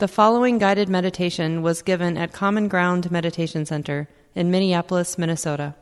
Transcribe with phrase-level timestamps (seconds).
[0.00, 5.74] The following guided meditation was given at Common Ground Meditation Center in Minneapolis, Minnesota.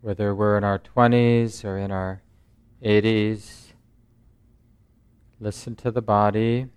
[0.00, 2.22] Whether we're in our 20s or in our
[2.84, 3.72] 80s,
[5.40, 6.68] listen to the body.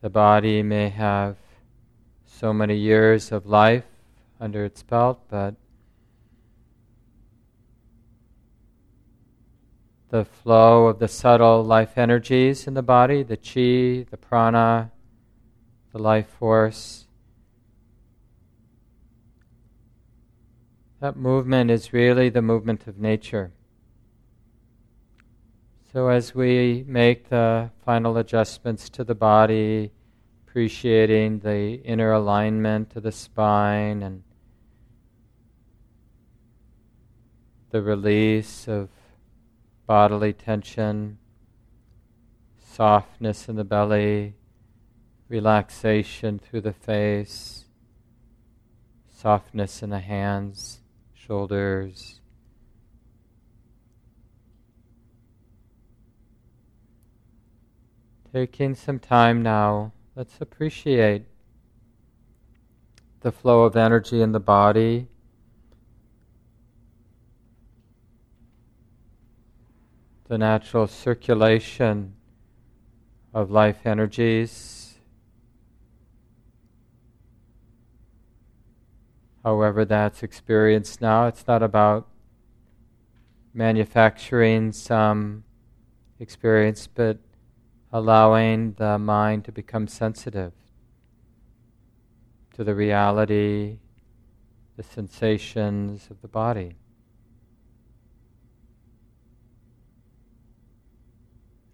[0.00, 1.36] The body may have
[2.24, 3.84] so many years of life
[4.40, 5.56] under its belt, but
[10.12, 14.92] the flow of the subtle life energies in the body, the chi, the prana,
[15.90, 17.06] the life force.
[21.00, 23.52] That movement is really the movement of nature.
[25.90, 29.92] So, as we make the final adjustments to the body,
[30.46, 34.22] appreciating the inner alignment of the spine and
[37.70, 38.90] the release of
[39.86, 41.18] bodily tension,
[42.58, 44.34] softness in the belly,
[45.28, 47.66] relaxation through the face,
[49.10, 50.80] softness in the hands,
[51.14, 52.20] shoulders.
[58.32, 61.26] Taking some time now, let's appreciate
[63.20, 65.08] the flow of energy in the body
[70.32, 72.14] the natural circulation
[73.34, 74.94] of life energies.
[79.44, 82.08] However, that's experienced now, it's not about
[83.52, 85.44] manufacturing some
[86.18, 87.18] experience, but
[87.92, 90.54] allowing the mind to become sensitive
[92.54, 93.80] to the reality,
[94.78, 96.76] the sensations of the body.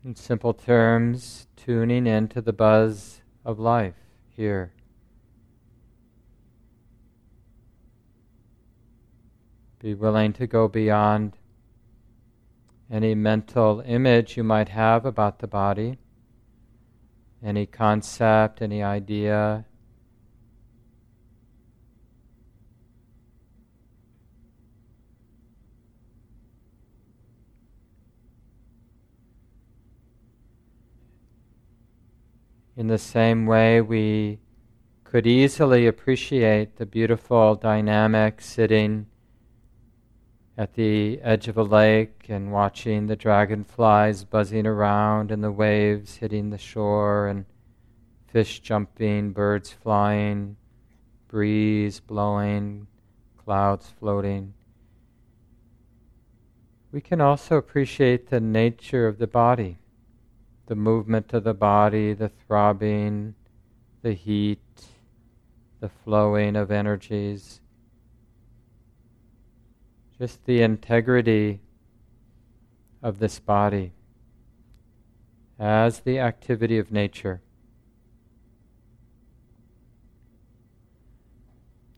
[0.08, 3.92] In simple terms, tuning into the buzz of life
[4.34, 4.72] here.
[9.78, 11.36] Be willing to go beyond
[12.90, 15.98] any mental image you might have about the body,
[17.44, 19.66] any concept, any idea,
[32.78, 34.38] In the same way, we
[35.02, 39.06] could easily appreciate the beautiful dynamic sitting
[40.56, 46.18] at the edge of a lake and watching the dragonflies buzzing around and the waves
[46.18, 47.46] hitting the shore and
[48.28, 50.56] fish jumping, birds flying,
[51.26, 52.86] breeze blowing,
[53.44, 54.54] clouds floating.
[56.92, 59.78] We can also appreciate the nature of the body
[60.68, 63.34] the movement of the body, the throbbing,
[64.02, 64.60] the heat,
[65.80, 67.60] the flowing of energies,
[70.18, 71.60] just the integrity
[73.02, 73.92] of this body
[75.58, 77.40] as the activity of nature.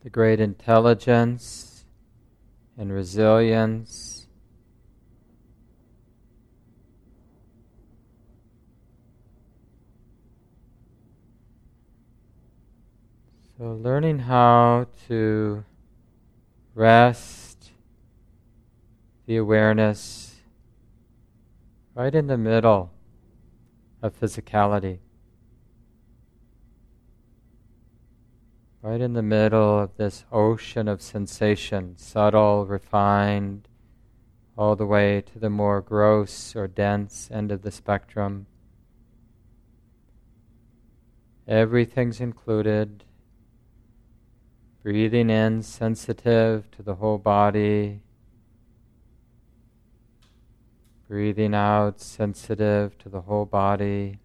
[0.04, 1.84] The great intelligence
[2.78, 4.19] and resilience
[13.60, 15.64] So, learning how to
[16.74, 17.72] rest
[19.26, 20.36] the awareness
[21.94, 22.90] right in the middle
[24.00, 25.00] of physicality,
[28.80, 33.68] right in the middle of this ocean of sensation, subtle, refined,
[34.56, 38.46] all the way to the more gross or dense end of the spectrum.
[41.46, 43.04] Everything's included
[44.82, 48.00] Breathing in, sensitive to the whole body.
[51.06, 54.20] Breathing out, sensitive to the whole body.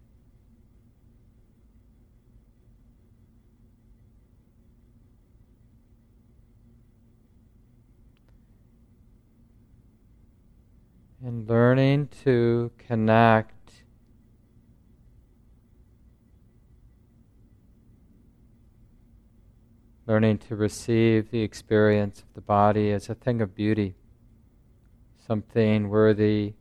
[11.22, 13.55] And learning to connect
[20.06, 23.94] learning to receive the experience of the body as a thing of beauty,
[25.26, 26.54] something worthy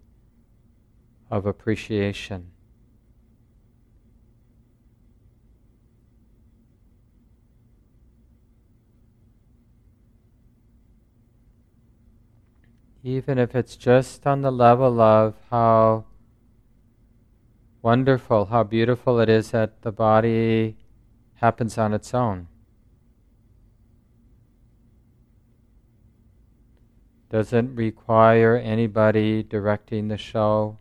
[1.30, 2.52] of appreciation.
[13.06, 16.04] even if it's just on the level of how
[17.84, 20.76] wonderful, how beautiful it is that the body
[21.36, 22.48] happens on its own.
[27.30, 30.78] Doesn't require anybody directing the show,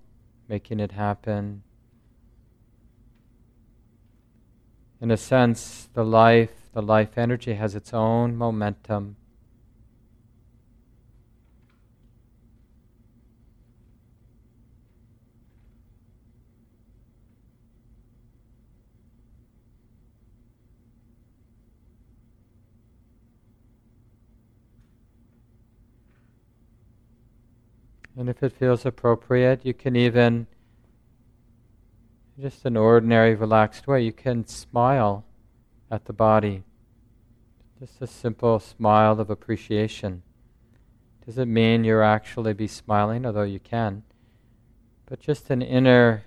[0.49, 1.63] making it happen.
[5.01, 9.17] In a sense, the life, the life energy has its own momentum
[28.17, 30.47] And if it feels appropriate, you can even,
[32.41, 35.25] just an ordinary relaxed way, you can smile
[35.91, 36.63] at the body.
[37.81, 40.23] Just a simple smile of appreciation.
[41.27, 44.05] Doesn't mean you're actually be smiling, although you can,
[45.07, 46.25] but just an inner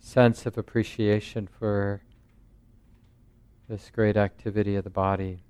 [0.00, 2.02] sense of appreciation for
[3.68, 5.42] this great activity of the body.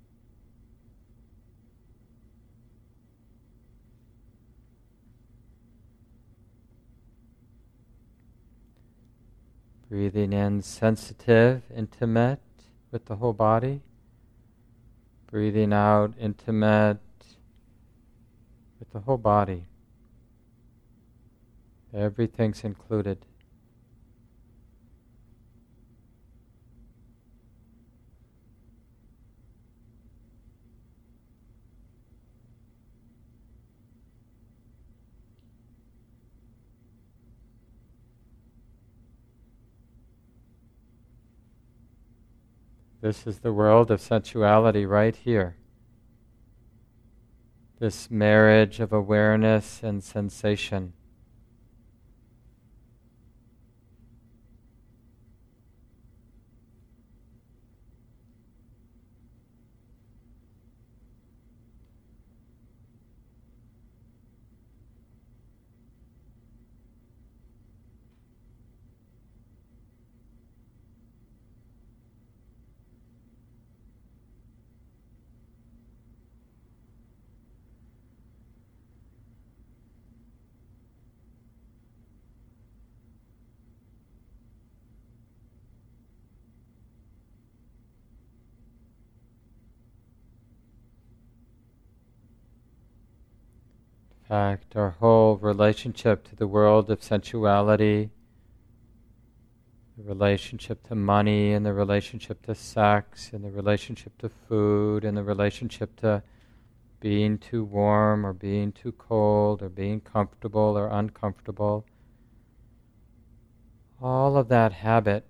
[9.89, 12.39] Breathing in sensitive, intimate
[12.91, 13.81] with the whole body.
[15.25, 16.99] Breathing out intimate
[18.79, 19.65] with the whole body.
[21.91, 23.25] Everything's included.
[43.01, 45.55] This is the world of sensuality right here.
[47.79, 50.91] This marriage of awareness and sensation.
[94.29, 98.11] Fact, our whole relationship to the world of sensuality,
[99.97, 105.17] the relationship to money, and the relationship to sex, and the relationship to food, and
[105.17, 106.21] the relationship to
[106.99, 111.83] being too warm or being too cold, or being comfortable or uncomfortable.
[113.99, 115.25] All of that habit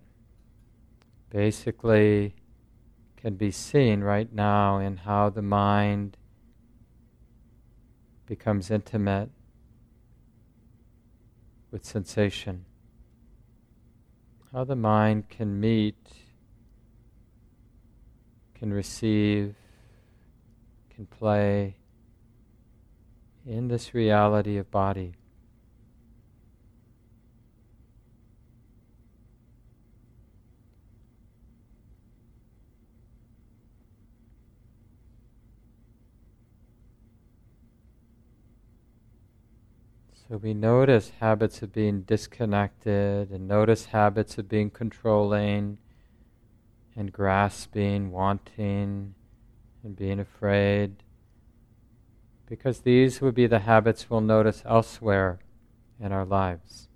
[1.29, 2.35] basically
[3.15, 6.17] can be seen right now in how the mind
[8.29, 9.27] becomes intimate
[11.71, 12.63] with sensation.
[14.53, 15.97] How the mind can meet,
[18.53, 19.55] can receive,
[20.95, 21.77] can play
[23.47, 25.15] in this reality of body.
[40.29, 45.79] So we notice habits of being disconnected and notice habits of being controlling
[46.95, 49.15] and grasping, wanting,
[49.83, 50.97] and being afraid.
[52.45, 55.39] Because these would be the habits we'll notice elsewhere
[55.99, 56.88] in our lives.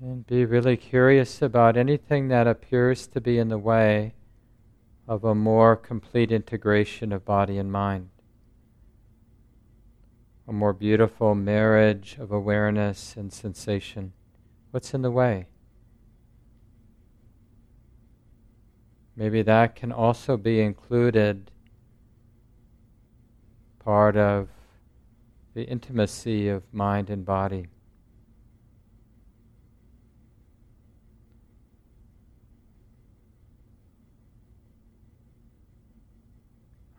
[0.00, 4.14] And be really curious about anything that appears to be in the way
[5.06, 8.08] of a more complete integration of body and mind.
[10.48, 14.12] A more beautiful marriage of awareness and sensation.
[14.70, 15.46] What's in the way?
[19.20, 21.50] maybe that can also be included
[23.78, 24.48] part of
[25.52, 27.66] the intimacy of mind and body.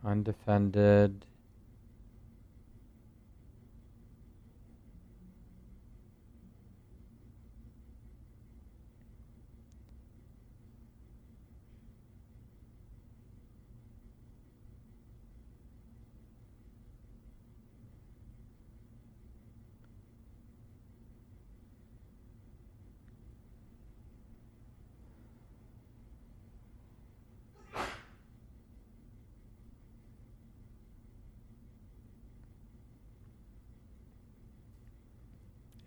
[0.04, 1.24] Undefended.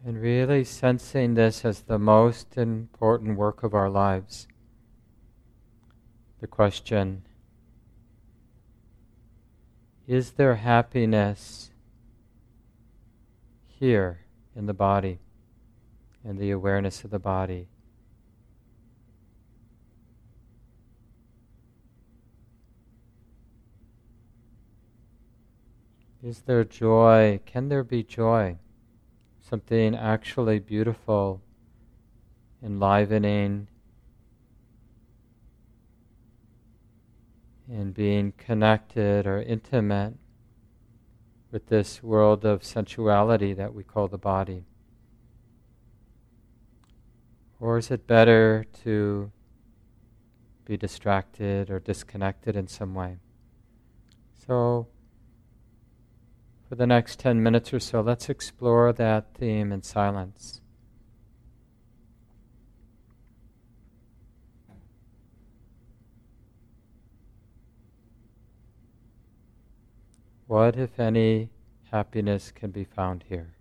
[0.06, 4.48] And really sensing this as the most important work of our lives.
[6.42, 7.24] The question
[10.06, 11.72] Is there happiness
[13.66, 15.18] here in the body,
[16.24, 17.68] in the awareness of the body?
[26.22, 27.40] Is there joy?
[27.48, 28.60] Can there be joy?
[29.48, 31.42] Something actually beautiful,
[32.64, 33.68] enlivening,
[37.70, 40.16] and being connected or intimate
[41.52, 44.64] with this world of sensuality that we call the body?
[47.60, 49.32] Or is it better to
[50.66, 53.18] be distracted or disconnected in some way?
[54.48, 54.88] So,
[56.68, 60.62] for the next 10 minutes or so, let's explore that theme in silence.
[70.48, 71.50] What, if any,
[71.92, 73.55] happiness can be found here?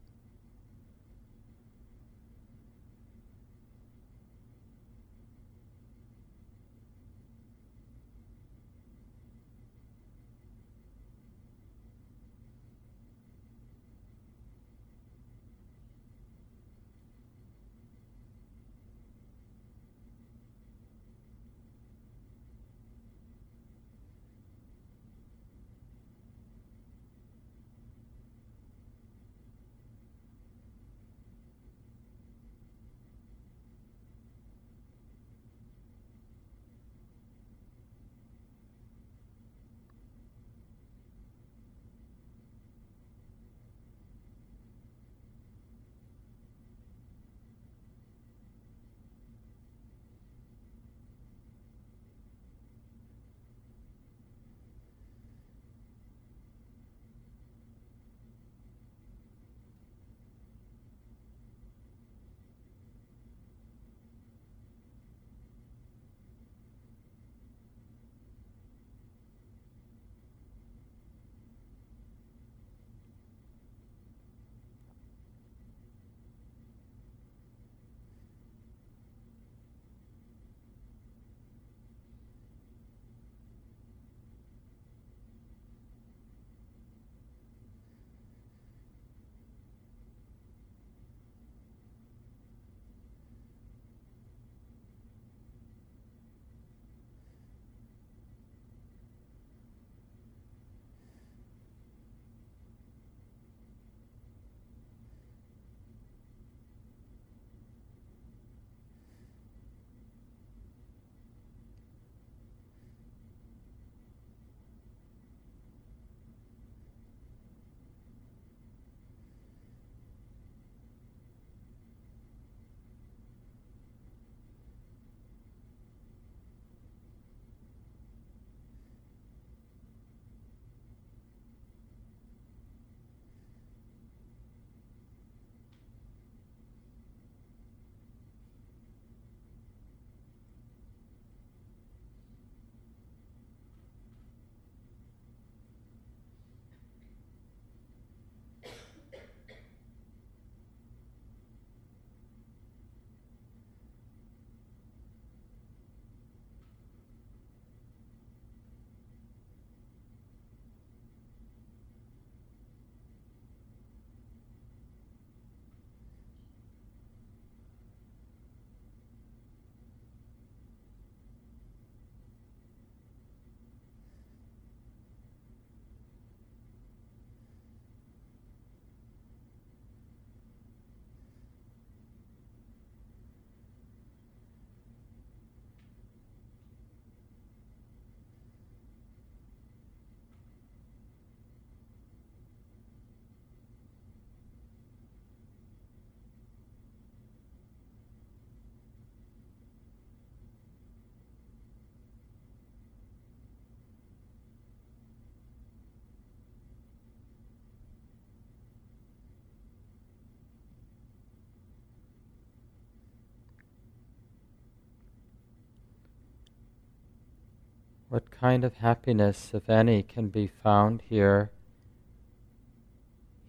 [218.15, 221.51] What kind of happiness, if any, can be found here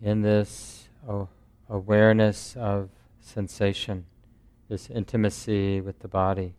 [0.02, 1.30] in this oh,
[1.70, 4.08] awareness of sensation,
[4.68, 6.56] this intimacy with the body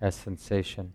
[0.00, 0.92] as sensation.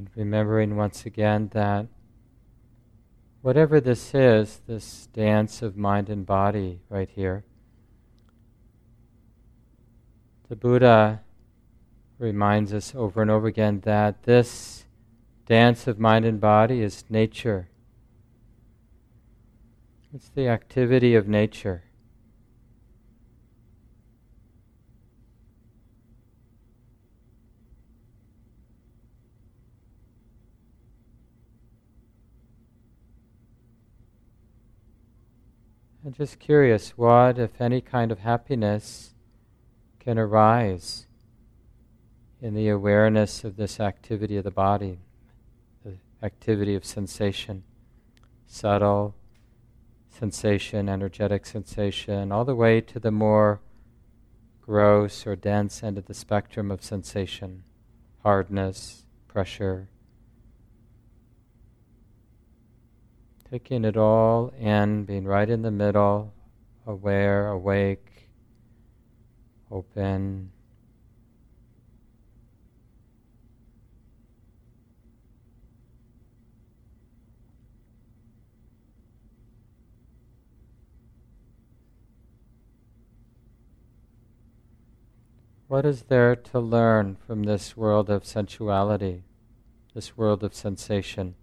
[0.00, 1.86] And remembering once again that
[3.42, 7.44] whatever this is, this dance of mind and body right here,
[10.48, 11.20] the Buddha
[12.18, 14.86] reminds us over and over again that this
[15.44, 17.68] dance of mind and body is nature.
[20.14, 21.82] It's the activity of nature.
[36.10, 39.14] And just curious, what, if any, kind of happiness
[40.00, 41.06] can arise
[42.42, 44.98] in the awareness of this activity of the body,
[45.84, 47.62] the activity of sensation,
[48.48, 49.14] subtle
[50.08, 53.60] sensation, energetic sensation, all the way to the more
[54.60, 57.62] gross or dense end of the spectrum of sensation,
[58.24, 59.89] hardness, pressure,
[63.50, 66.32] Taking it all in, being right in the middle,
[66.86, 68.28] aware, awake,
[69.72, 70.52] open.
[85.66, 89.24] What is there to learn from this world of sensuality,
[89.92, 91.34] this world of sensation?